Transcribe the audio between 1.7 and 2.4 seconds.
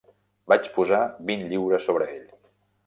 sobre ell.